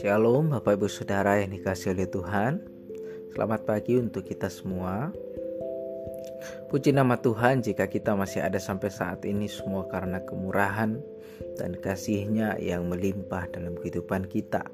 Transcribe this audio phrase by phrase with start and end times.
[0.00, 2.64] Shalom Bapak Ibu Saudara yang dikasih oleh Tuhan.
[3.36, 5.12] Selamat pagi untuk kita semua.
[6.72, 11.04] Puji nama Tuhan jika kita masih ada sampai saat ini semua karena kemurahan
[11.60, 14.64] dan kasihnya yang melimpah dalam kehidupan kita.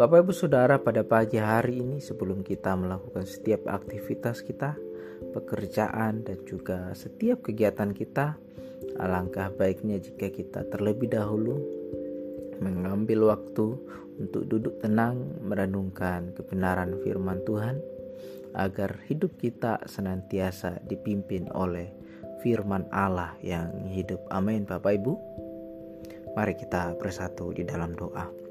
[0.00, 4.80] Bapak Ibu Saudara pada pagi hari ini sebelum kita melakukan setiap aktivitas kita
[5.16, 8.36] Pekerjaan dan juga setiap kegiatan kita
[8.96, 11.60] Alangkah baiknya jika kita terlebih dahulu
[12.60, 13.76] mengambil waktu
[14.16, 17.76] untuk duduk tenang merenungkan kebenaran firman Tuhan
[18.56, 21.92] agar hidup kita senantiasa dipimpin oleh
[22.40, 24.24] firman Allah yang hidup.
[24.32, 25.12] Amin Bapak Ibu.
[26.32, 28.46] Mari kita bersatu di dalam doa.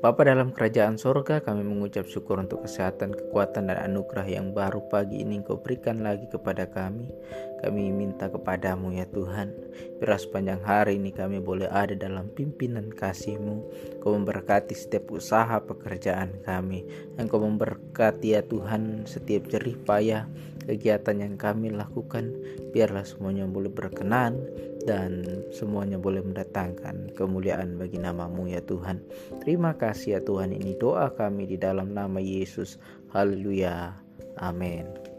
[0.00, 5.20] Bapa dalam kerajaan sorga kami mengucap syukur untuk kesehatan, kekuatan dan anugerah yang baru pagi
[5.20, 7.12] ini Engkau berikan lagi kepada kami.
[7.60, 9.52] Kami minta kepadamu ya Tuhan,
[10.00, 13.56] biar sepanjang hari ini kami boleh ada dalam pimpinan kasih-Mu.
[14.00, 16.88] Kau memberkati setiap usaha pekerjaan kami.
[17.20, 20.24] Engkau memberkati ya Tuhan setiap jerih payah
[20.64, 22.32] kegiatan yang kami lakukan.
[22.72, 24.40] Biarlah semuanya boleh berkenan
[24.88, 29.04] dan semuanya boleh mendatangkan kemuliaan bagi namamu ya Tuhan.
[29.44, 32.80] Terima kasih ya Tuhan ini doa kami di dalam nama Yesus.
[33.12, 33.92] Haleluya.
[34.40, 35.09] Amin.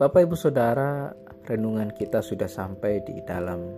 [0.00, 1.12] Bapak Ibu Saudara,
[1.44, 3.68] renungan kita sudah sampai di dalam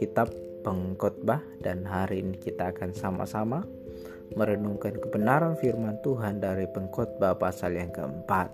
[0.00, 0.32] kitab
[0.64, 3.68] pengkhotbah dan hari ini kita akan sama-sama
[4.40, 8.48] merenungkan kebenaran firman Tuhan dari pengkhotbah pasal yang keempat.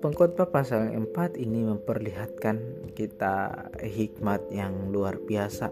[0.00, 5.68] Pengkhotbah pasal 4 ini memperlihatkan kita hikmat yang luar biasa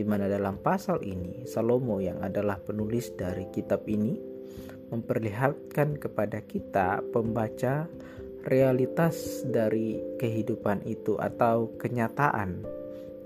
[0.00, 4.16] di mana dalam pasal ini Salomo yang adalah penulis dari kitab ini
[4.90, 7.84] memperlihatkan kepada kita pembaca
[8.46, 12.64] realitas dari kehidupan itu atau kenyataan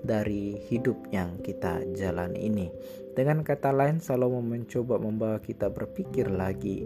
[0.05, 2.69] dari hidup yang kita jalan ini.
[3.15, 6.85] Dengan kata lain Salomo mencoba membawa kita berpikir lagi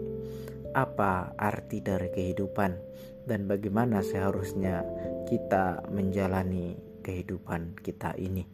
[0.72, 2.72] apa arti dari kehidupan
[3.26, 4.86] dan bagaimana seharusnya
[5.26, 8.46] kita menjalani kehidupan kita ini.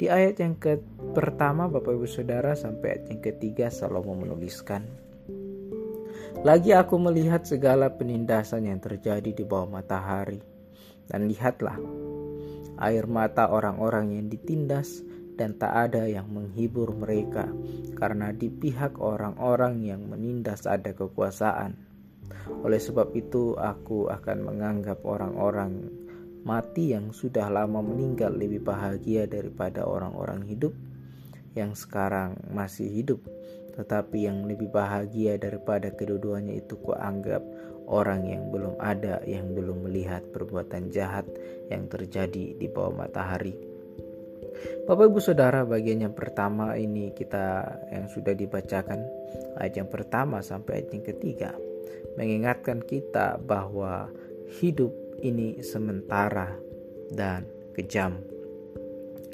[0.00, 0.80] Di ayat yang ke
[1.12, 5.09] pertama Bapak Ibu Saudara sampai ayat yang ketiga Salomo menuliskan
[6.40, 10.40] Lagi aku melihat segala penindasan yang terjadi di bawah matahari
[11.06, 11.76] dan lihatlah
[12.80, 15.04] air mata orang-orang yang ditindas
[15.36, 17.44] dan tak ada yang menghibur mereka
[17.96, 21.90] karena di pihak orang-orang yang menindas ada kekuasaan
[22.60, 25.88] oleh sebab itu, aku akan menganggap orang-orang
[26.46, 30.72] mati yang sudah lama meninggal lebih bahagia daripada orang-orang hidup
[31.52, 33.20] yang sekarang masih hidup.
[33.74, 37.42] Tetapi yang lebih bahagia daripada kedua-duanya itu kuanggap
[37.90, 41.26] orang yang belum ada, yang belum melihat perbuatan jahat
[41.68, 43.54] yang terjadi di bawah matahari.
[44.84, 47.64] Bapak Ibu Saudara bagian yang pertama ini kita
[47.94, 49.00] yang sudah dibacakan
[49.56, 51.50] ayat yang pertama sampai ayat yang ketiga
[52.18, 54.10] mengingatkan kita bahwa
[54.60, 54.92] hidup
[55.22, 56.58] ini sementara
[57.12, 58.18] dan kejam.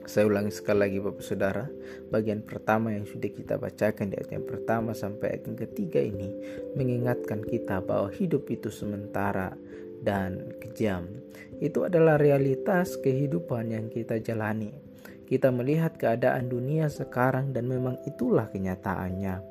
[0.06, 1.66] Saya ulangi sekali lagi Bapak Saudara,
[2.14, 6.30] bagian pertama yang sudah kita bacakan di ayat yang pertama sampai ayat yang ketiga ini
[6.78, 9.58] mengingatkan kita bahwa hidup itu sementara
[10.06, 11.10] dan kejam.
[11.58, 14.70] Itu adalah realitas kehidupan yang kita jalani.
[15.26, 19.42] Kita melihat keadaan dunia sekarang dan memang itulah kenyataannya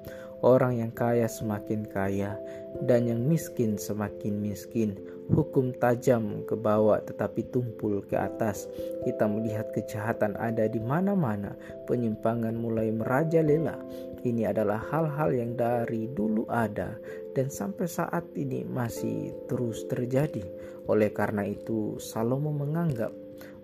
[0.46, 2.38] orang yang kaya semakin kaya
[2.86, 4.94] dan yang miskin semakin miskin.
[5.26, 8.70] Hukum tajam ke bawah tetapi tumpul ke atas.
[9.02, 11.58] Kita melihat kejahatan ada di mana-mana,
[11.90, 13.82] penyimpangan mulai merajalela.
[14.22, 16.94] Ini adalah hal-hal yang dari dulu ada
[17.34, 20.46] dan sampai saat ini masih terus terjadi.
[20.86, 23.10] Oleh karena itu, Salomo menganggap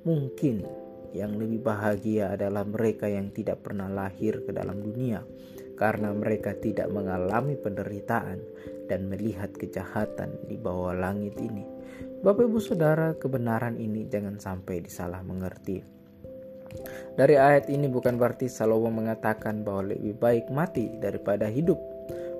[0.01, 0.65] mungkin
[1.13, 5.21] yang lebih bahagia adalah mereka yang tidak pernah lahir ke dalam dunia
[5.81, 8.37] karena mereka tidak mengalami penderitaan
[8.85, 11.65] dan melihat kejahatan di bawah langit ini.
[12.21, 15.81] Bapak Ibu Saudara, kebenaran ini jangan sampai disalah mengerti.
[17.17, 21.81] Dari ayat ini bukan berarti Salomo mengatakan bahwa lebih baik mati daripada hidup.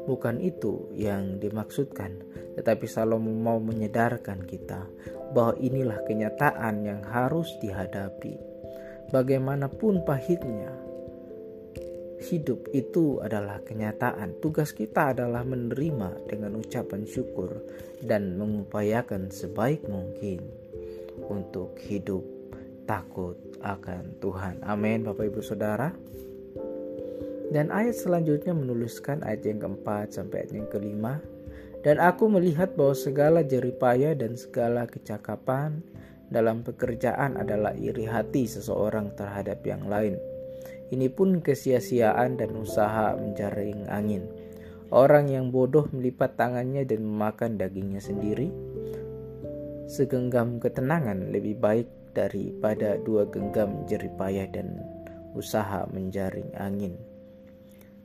[0.05, 2.13] Bukan itu yang dimaksudkan,
[2.61, 4.85] tetapi Salomo mau menyadarkan kita
[5.33, 8.37] bahwa inilah kenyataan yang harus dihadapi.
[9.09, 10.71] Bagaimanapun pahitnya,
[12.21, 14.37] hidup itu adalah kenyataan.
[14.37, 17.65] Tugas kita adalah menerima dengan ucapan syukur
[18.05, 20.45] dan mengupayakan sebaik mungkin
[21.25, 22.21] untuk hidup
[22.85, 24.61] takut akan Tuhan.
[24.65, 25.89] Amin, Bapak Ibu Saudara.
[27.51, 31.19] Dan ayat selanjutnya menuliskan ayat yang keempat sampai ayat yang kelima.
[31.81, 35.81] Dan aku melihat bahwa segala jeripaya dan segala kecakapan
[36.31, 40.15] dalam pekerjaan adalah iri hati seseorang terhadap yang lain.
[40.91, 44.27] Ini pun kesia-siaan dan usaha menjaring angin.
[44.91, 48.51] Orang yang bodoh melipat tangannya dan memakan dagingnya sendiri.
[49.87, 54.83] Segenggam ketenangan lebih baik daripada dua genggam jeripayah dan
[55.31, 56.99] usaha menjaring angin.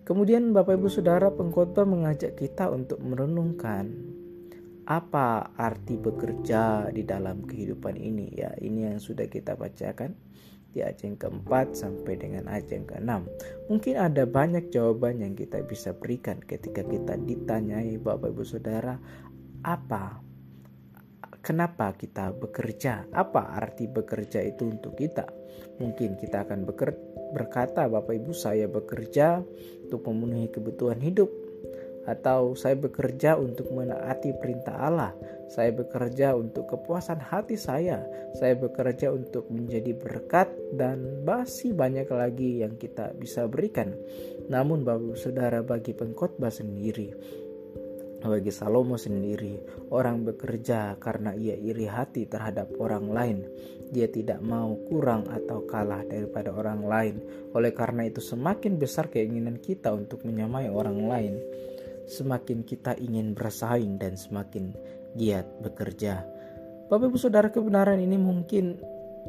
[0.06, 3.90] Kemudian Bapak Ibu Saudara pengkhotbah mengajak kita untuk merenungkan
[4.86, 8.54] apa arti bekerja di dalam kehidupan ini ya.
[8.54, 10.25] Ini yang sudah kita bacakan
[10.76, 13.24] di ayat yang keempat sampai dengan ayat yang keenam.
[13.72, 19.00] Mungkin ada banyak jawaban yang kita bisa berikan ketika kita ditanyai Bapak Ibu Saudara
[19.64, 20.20] apa
[21.40, 25.24] kenapa kita bekerja, apa arti bekerja itu untuk kita.
[25.80, 26.68] Mungkin kita akan
[27.32, 29.40] berkata, Bapak Ibu, saya bekerja
[29.86, 31.30] untuk memenuhi kebutuhan hidup,
[32.06, 35.12] atau saya bekerja untuk menaati perintah Allah,
[35.50, 38.06] saya bekerja untuk kepuasan hati saya,
[38.38, 43.94] saya bekerja untuk menjadi berkat dan masih banyak lagi yang kita bisa berikan.
[44.46, 47.10] Namun Bapak Saudara bagi pengkhotbah sendiri,
[48.26, 49.60] bagi Salomo sendiri,
[49.94, 53.38] orang bekerja karena ia iri hati terhadap orang lain.
[53.86, 57.16] Dia tidak mau kurang atau kalah daripada orang lain.
[57.54, 61.34] Oleh karena itu, semakin besar keinginan kita untuk menyamai orang lain,
[62.06, 64.72] semakin kita ingin bersaing dan semakin
[65.18, 66.22] giat bekerja.
[66.86, 68.78] Bapak Ibu Saudara kebenaran ini mungkin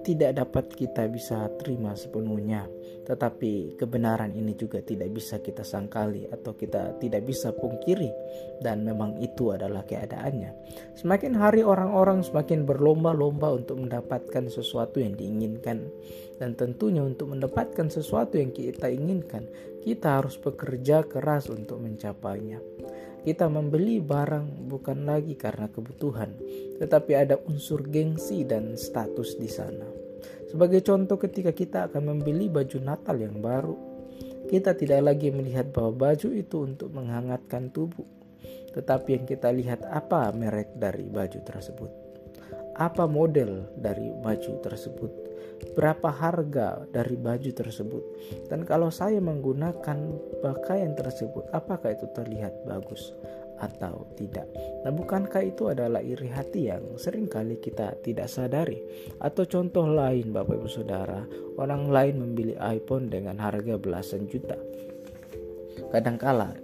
[0.06, 2.70] tidak dapat kita bisa terima sepenuhnya,
[3.10, 8.14] tetapi kebenaran ini juga tidak bisa kita sangkali atau kita tidak bisa pungkiri,
[8.62, 10.54] dan memang itu adalah keadaannya.
[10.94, 15.90] Semakin hari orang-orang semakin berlomba-lomba untuk mendapatkan sesuatu yang diinginkan,
[16.38, 19.50] dan tentunya untuk mendapatkan sesuatu yang kita inginkan,
[19.82, 22.62] kita harus bekerja keras untuk mencapainya.
[23.26, 26.32] Kita membeli barang bukan lagi karena kebutuhan,
[26.80, 29.90] tetapi ada unsur gengsi dan status di sana.
[30.48, 33.76] Sebagai contoh, ketika kita akan membeli baju Natal yang baru,
[34.48, 38.08] kita tidak lagi melihat bahwa baju itu untuk menghangatkan tubuh,
[38.72, 41.92] tetapi yang kita lihat apa merek dari baju tersebut,
[42.80, 45.12] apa model dari baju tersebut,
[45.74, 48.04] berapa harga dari baju tersebut.
[48.50, 49.98] Dan kalau saya menggunakan
[50.42, 53.14] pakaian tersebut, apakah itu terlihat bagus
[53.58, 54.46] atau tidak?
[54.86, 58.82] Nah, bukankah itu adalah iri hati yang sering kali kita tidak sadari?
[59.22, 61.26] Atau contoh lain, Bapak Ibu Saudara,
[61.58, 64.58] orang lain membeli iPhone dengan harga belasan juta.
[65.94, 66.58] Kadangkala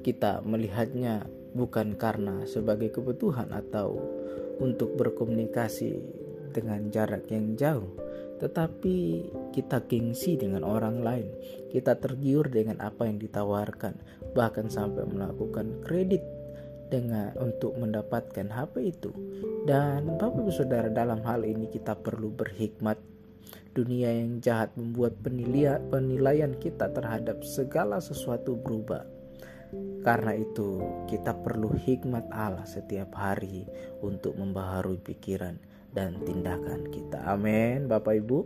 [0.00, 3.96] kita melihatnya bukan karena sebagai kebutuhan atau
[4.60, 6.00] untuk berkomunikasi
[6.52, 7.88] dengan jarak yang jauh,
[8.36, 11.28] tetapi kita gengsi dengan orang lain.
[11.72, 13.96] Kita tergiur dengan apa yang ditawarkan,
[14.36, 16.20] bahkan sampai melakukan kredit
[16.92, 19.10] dengan untuk mendapatkan HP itu.
[19.66, 23.00] Dan Bapak Ibu Saudara dalam hal ini kita perlu berhikmat.
[23.76, 29.04] Dunia yang jahat membuat penilaian, penilaian kita terhadap segala sesuatu berubah.
[30.00, 30.80] Karena itu,
[31.10, 33.68] kita perlu hikmat Allah setiap hari
[34.00, 37.24] untuk membaharui pikiran dan tindakan kita.
[37.24, 38.44] Amin, Bapak Ibu.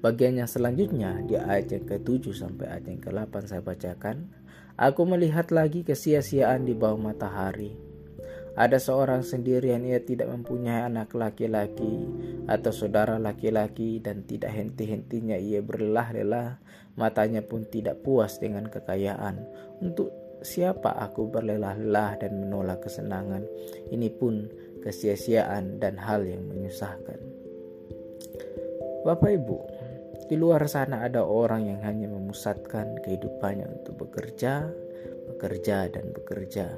[0.00, 4.32] Bagian yang selanjutnya di ayat yang ke-7 sampai ayat yang ke-8 saya bacakan.
[4.80, 7.76] Aku melihat lagi kesia-siaan di bawah matahari.
[8.54, 12.06] Ada seorang sendirian ia tidak mempunyai anak laki-laki
[12.46, 16.62] atau saudara laki-laki dan tidak henti-hentinya ia berlelah-lelah
[16.94, 19.42] matanya pun tidak puas dengan kekayaan
[19.82, 23.42] untuk siapa aku berlelah-lelah dan menolak kesenangan
[23.90, 24.46] ini pun
[24.84, 27.16] kesia-siaan, dan hal yang menyusahkan.
[29.08, 29.58] Bapak Ibu,
[30.28, 34.68] di luar sana ada orang yang hanya memusatkan kehidupannya untuk bekerja,
[35.32, 36.76] bekerja, dan bekerja.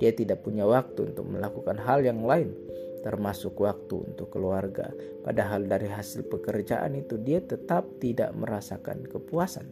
[0.00, 2.56] Dia tidak punya waktu untuk melakukan hal yang lain,
[3.04, 4.88] termasuk waktu untuk keluarga.
[5.24, 9.68] Padahal dari hasil pekerjaan itu dia tetap tidak merasakan kepuasan.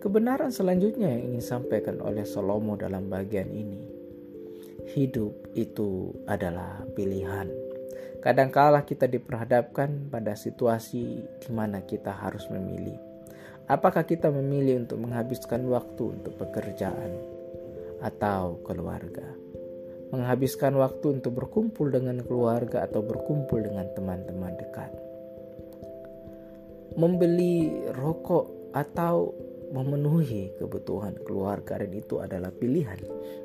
[0.00, 3.89] Kebenaran selanjutnya yang ingin disampaikan oleh Salomo dalam bagian ini
[4.94, 7.46] hidup itu adalah pilihan.
[8.20, 12.98] Kadangkala kita diperhadapkan pada situasi di mana kita harus memilih.
[13.70, 17.16] Apakah kita memilih untuk menghabiskan waktu untuk pekerjaan
[18.02, 19.24] atau keluarga?
[20.10, 24.90] Menghabiskan waktu untuk berkumpul dengan keluarga atau berkumpul dengan teman-teman dekat.
[26.98, 29.30] Membeli rokok atau
[29.70, 32.98] memenuhi kebutuhan keluarga dan itu adalah pilihan.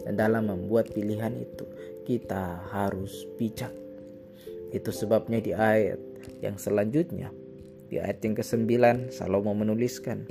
[0.05, 1.65] Dan dalam membuat pilihan itu
[2.05, 3.71] kita harus bijak.
[4.73, 6.01] Itu sebabnya di ayat
[6.41, 7.29] yang selanjutnya
[7.85, 8.65] di ayat yang ke-9
[9.13, 10.25] Salomo menuliskan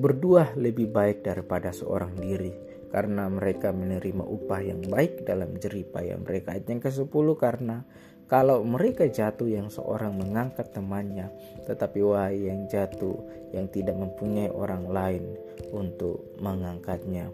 [0.00, 2.50] Berdua lebih baik daripada seorang diri
[2.88, 6.56] karena mereka menerima upah yang baik dalam jeripaya mereka.
[6.56, 7.84] Ayat yang ke-10 karena
[8.30, 11.34] kalau mereka jatuh yang seorang mengangkat temannya,
[11.66, 13.18] tetapi wahai yang jatuh
[13.50, 15.34] yang tidak mempunyai orang lain
[15.74, 17.26] untuk mengangkatnya.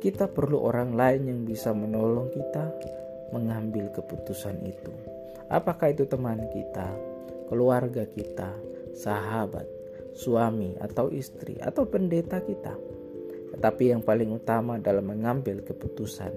[0.00, 2.64] Kita perlu orang lain yang bisa menolong kita
[3.28, 4.88] mengambil keputusan itu.
[5.52, 6.96] Apakah itu teman kita,
[7.52, 8.56] keluarga kita,
[8.96, 9.68] sahabat,
[10.16, 12.72] suami atau istri atau pendeta kita?
[13.52, 16.32] Tetapi yang paling utama dalam mengambil keputusan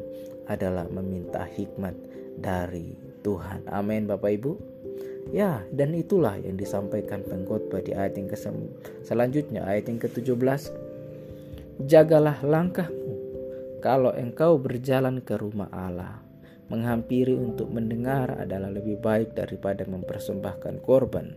[0.51, 1.95] adalah meminta hikmat
[2.35, 3.67] dari Tuhan.
[3.69, 4.51] Amin Bapak Ibu.
[5.29, 8.37] Ya, dan itulah yang disampaikan pengkhotbah di ayat yang ke
[9.05, 10.73] selanjutnya ayat yang ke-17.
[11.85, 13.13] Jagalah langkahmu
[13.79, 16.19] kalau engkau berjalan ke rumah Allah.
[16.69, 21.33] Menghampiri untuk mendengar adalah lebih baik daripada mempersembahkan korban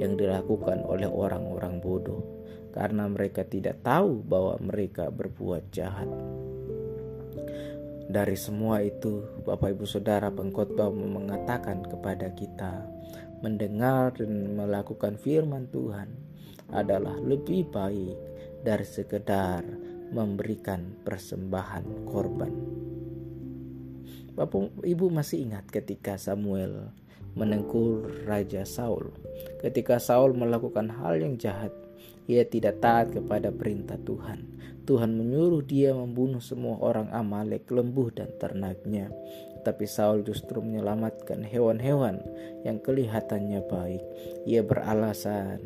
[0.00, 2.24] yang dilakukan oleh orang-orang bodoh
[2.72, 6.08] karena mereka tidak tahu bahwa mereka berbuat jahat.
[8.06, 12.86] Dari semua itu, Bapak Ibu Saudara pengkhotbah mengatakan kepada kita,
[13.42, 16.14] mendengar dan melakukan firman Tuhan
[16.70, 18.14] adalah lebih baik
[18.62, 19.66] dari sekedar
[20.14, 22.54] memberikan persembahan korban.
[24.38, 26.94] Bapak Ibu masih ingat ketika Samuel
[27.36, 29.12] menengkur Raja Saul.
[29.60, 31.74] Ketika Saul melakukan hal yang jahat,
[32.30, 34.55] ia tidak taat kepada perintah Tuhan.
[34.86, 39.10] Tuhan menyuruh dia membunuh semua orang Amalek, lembu dan ternaknya.
[39.66, 42.22] Tapi Saul justru menyelamatkan hewan-hewan
[42.62, 44.02] yang kelihatannya baik.
[44.46, 45.58] Ia beralasan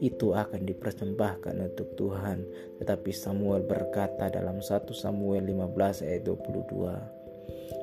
[0.00, 2.48] itu akan dipersembahkan untuk Tuhan.
[2.80, 7.22] Tetapi Samuel berkata dalam 1 Samuel 15 ayat 22.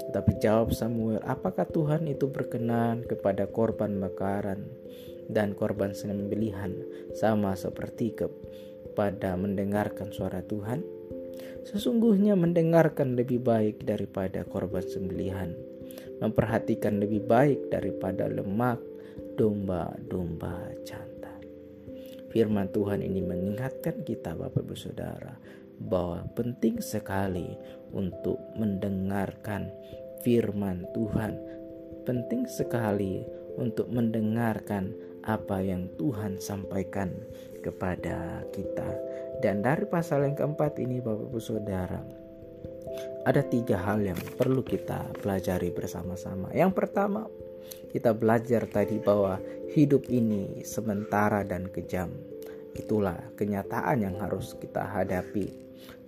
[0.09, 4.65] Tetapi jawab Samuel, apakah Tuhan itu berkenan kepada korban bakaran
[5.29, 6.73] dan korban sembelihan
[7.13, 8.25] sama seperti ke
[8.99, 10.83] pada mendengarkan suara Tuhan?
[11.63, 15.55] Sesungguhnya mendengarkan lebih baik daripada korban sembelihan,
[16.19, 18.83] memperhatikan lebih baik daripada lemak
[19.39, 21.39] domba-domba jantan.
[22.27, 25.39] Firman Tuhan ini mengingatkan kita Bapak Ibu Saudara
[25.79, 27.55] bahwa penting sekali
[27.95, 29.71] untuk mendengarkan
[30.27, 31.39] firman Tuhan.
[32.03, 33.23] Penting sekali
[33.55, 34.91] untuk mendengarkan
[35.29, 37.13] apa yang Tuhan sampaikan
[37.61, 38.89] kepada kita.
[39.45, 42.01] Dan dari pasal yang keempat ini Bapak Ibu Saudara,
[43.29, 46.49] ada tiga hal yang perlu kita pelajari bersama-sama.
[46.49, 47.29] Yang pertama,
[47.93, 49.37] kita belajar tadi bahwa
[49.69, 52.09] hidup ini sementara dan kejam.
[52.73, 55.51] Itulah kenyataan yang harus kita hadapi.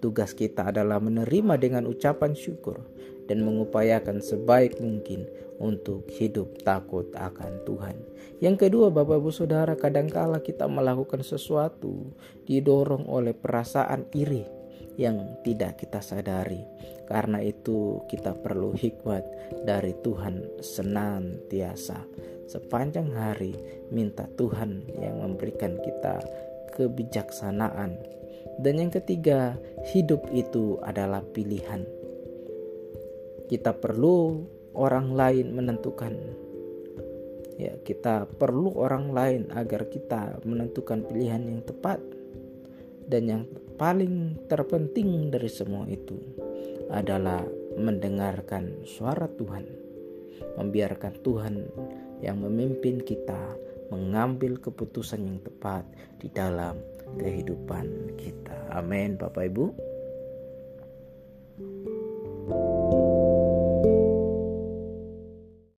[0.02, 2.82] Tugas kita adalah menerima dengan ucapan syukur
[3.30, 5.30] dan mengupayakan sebaik mungkin
[5.62, 8.11] untuk hidup takut akan Tuhan.
[8.42, 12.10] Yang kedua, Bapak Ibu Saudara, kadangkala kita melakukan sesuatu
[12.50, 14.42] didorong oleh perasaan iri
[14.98, 16.66] yang tidak kita sadari.
[17.06, 19.24] Karena itu kita perlu hikmat
[19.62, 22.02] dari Tuhan senantiasa.
[22.50, 23.54] Sepanjang hari
[23.94, 26.26] minta Tuhan yang memberikan kita
[26.74, 27.94] kebijaksanaan.
[28.58, 29.54] Dan yang ketiga,
[29.94, 32.02] hidup itu adalah pilihan
[33.52, 36.16] kita perlu orang lain menentukan
[37.62, 42.02] ya kita perlu orang lain agar kita menentukan pilihan yang tepat
[43.06, 43.44] dan yang
[43.78, 46.18] paling terpenting dari semua itu
[46.90, 47.46] adalah
[47.78, 49.82] mendengarkan suara Tuhan
[50.58, 51.56] membiarkan Tuhan
[52.20, 53.56] yang memimpin kita
[53.92, 55.84] mengambil keputusan yang tepat
[56.18, 56.80] di dalam
[57.20, 58.72] kehidupan kita.
[58.72, 59.66] Amin Bapak Ibu